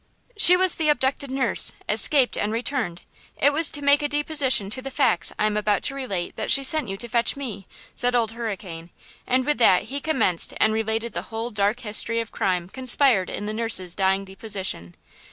[0.35, 3.03] "She was the abducted nurse, escaped and returned.
[3.37, 6.49] It was to make a deposition to the facts I am about to relate that
[6.49, 8.89] she sent you to fetch me," said Old Hurricane;
[9.27, 13.45] and with that he commenced and related the whole dark history of crime conspired in
[13.45, 14.95] the nurse's dying deposition.